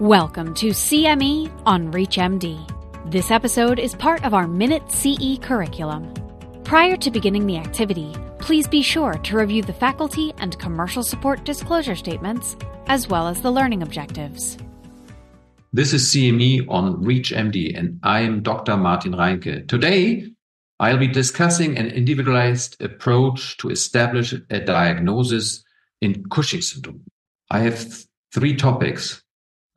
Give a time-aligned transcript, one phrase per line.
[0.00, 3.10] Welcome to CME on ReachMD.
[3.10, 6.14] This episode is part of our Minute CE curriculum.
[6.62, 11.42] Prior to beginning the activity, please be sure to review the faculty and commercial support
[11.42, 12.56] disclosure statements,
[12.86, 14.56] as well as the learning objectives.
[15.72, 18.76] This is CME on ReachMD, and I am Dr.
[18.76, 19.66] Martin Reincke.
[19.66, 20.30] Today,
[20.78, 25.64] I'll be discussing an individualized approach to establish a diagnosis
[26.00, 27.02] in Cushing syndrome.
[27.50, 27.84] I have
[28.32, 29.24] three topics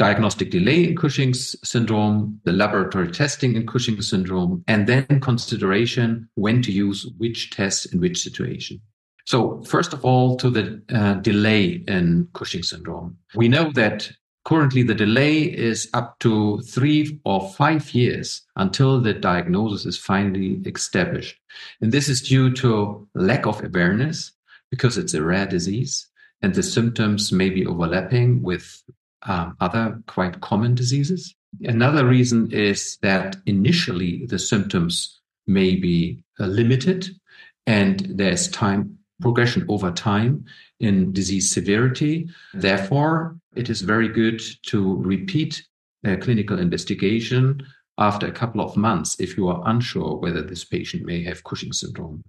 [0.00, 6.62] diagnostic delay in Cushing's syndrome, the laboratory testing in Cushing's syndrome, and then consideration when
[6.62, 8.80] to use which test in which situation.
[9.26, 13.18] So, first of all, to the uh, delay in Cushing syndrome.
[13.34, 14.10] We know that
[14.46, 20.62] currently the delay is up to three or five years until the diagnosis is finally
[20.64, 21.36] established.
[21.82, 24.32] And this is due to lack of awareness
[24.70, 26.06] because it's a rare disease
[26.40, 28.82] and the symptoms may be overlapping with
[29.22, 31.34] um, other quite common diseases.
[31.62, 37.08] Another reason is that initially the symptoms may be uh, limited
[37.66, 40.44] and there's time progression over time
[40.78, 42.28] in disease severity.
[42.54, 45.62] Therefore, it is very good to repeat
[46.04, 47.62] a clinical investigation
[47.98, 51.72] after a couple of months if you are unsure whether this patient may have Cushing
[51.72, 52.24] syndrome.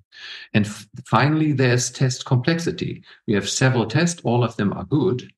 [0.54, 3.04] And f- finally, there's test complexity.
[3.26, 5.32] We have several tests, all of them are good,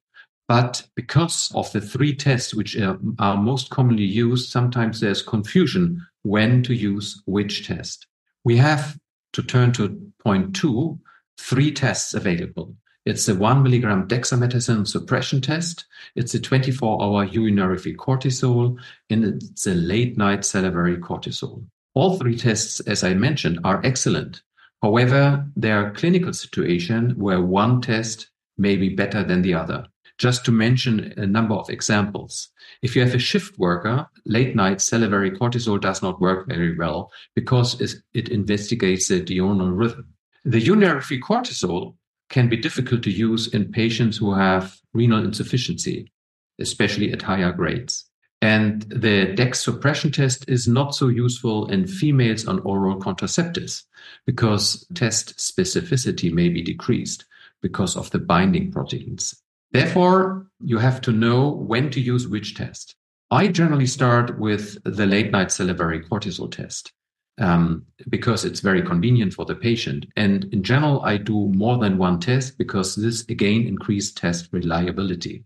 [0.54, 6.06] but because of the three tests which are, are, most commonly used, sometimes there's confusion
[6.22, 8.06] when to use which test.
[8.44, 8.96] We have
[9.32, 11.00] to turn to point two,
[11.40, 12.76] three tests available.
[13.04, 15.86] It's a one milligram dexamethasone suppression test.
[16.16, 18.78] It's a 24 hour urinary cortisol
[19.10, 21.66] and it's a late night salivary cortisol.
[21.96, 24.44] All three tests, as I mentioned, are excellent.
[24.84, 29.88] However, there are clinical situations where one test may be better than the other.
[30.24, 32.48] Just to mention a number of examples.
[32.82, 37.12] If you have a shift worker, late night salivary cortisol does not work very well
[37.36, 37.78] because
[38.14, 40.14] it investigates the diurnal rhythm.
[40.46, 41.96] The urinary cortisol
[42.30, 46.10] can be difficult to use in patients who have renal insufficiency,
[46.58, 48.06] especially at higher grades.
[48.42, 53.84] And the DEX suppression test is not so useful in females on oral contraceptives
[54.26, 57.26] because test specificity may be decreased
[57.62, 59.44] because of the binding proteins.
[59.74, 62.96] Therefore, you have to know when to use which test.
[63.32, 66.94] I generally start with the late night salivary cortisol test
[67.40, 70.06] um, because it's very convenient for the patient.
[70.16, 75.44] And in general, I do more than one test because this again increases test reliability.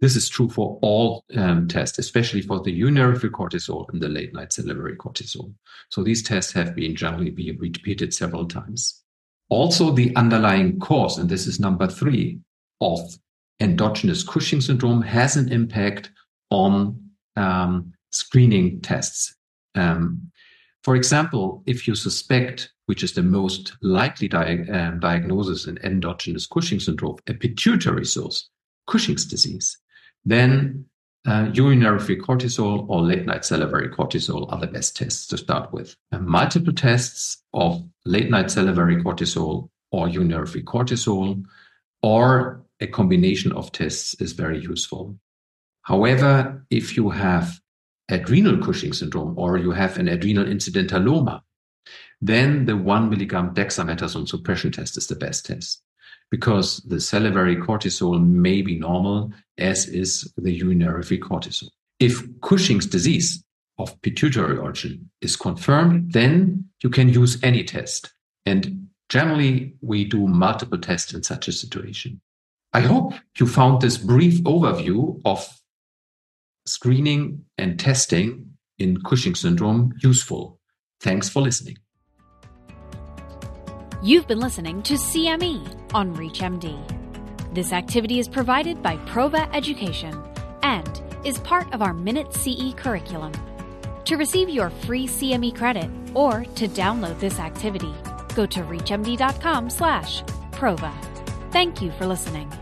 [0.00, 4.34] This is true for all um, tests, especially for the urinary cortisol and the late
[4.34, 5.54] night salivary cortisol.
[5.88, 9.02] So these tests have been generally been repeated several times.
[9.48, 12.40] Also, the underlying cause, and this is number three,
[12.82, 13.00] of
[13.60, 16.10] endogenous Cushing syndrome has an impact
[16.50, 17.00] on
[17.36, 19.34] um, screening tests.
[19.74, 20.30] Um,
[20.82, 26.46] for example, if you suspect, which is the most likely di- um, diagnosis in endogenous
[26.46, 28.48] Cushing syndrome, a pituitary source,
[28.86, 29.76] Cushing's disease,
[30.24, 30.84] then
[31.26, 35.72] uh, urinary free cortisol or late night salivary cortisol are the best tests to start
[35.72, 35.96] with.
[36.12, 41.44] And multiple tests of late night salivary cortisol or urinary free cortisol
[42.02, 45.18] or a combination of tests is very useful.
[45.82, 47.60] However, if you have
[48.08, 51.40] adrenal Cushing syndrome or you have an adrenal incidentaloma,
[52.20, 55.82] then the one milligram dexamethasone suppression test is the best test
[56.30, 61.68] because the salivary cortisol may be normal, as is the urinary free cortisol.
[62.00, 63.44] If Cushing's disease
[63.78, 68.12] of pituitary origin is confirmed, then you can use any test.
[68.44, 72.20] And generally, we do multiple tests in such a situation.
[72.76, 75.48] I hope you found this brief overview of
[76.66, 80.60] screening and testing in Cushing syndrome useful.
[81.00, 81.78] Thanks for listening.
[84.02, 87.54] You've been listening to CME on ReachMD.
[87.54, 90.22] This activity is provided by Prova Education
[90.62, 93.32] and is part of our Minute CE curriculum.
[94.04, 97.94] To receive your free CME credit or to download this activity,
[98.34, 100.92] go to reachmd.com/prova.
[101.52, 102.52] Thank you for listening.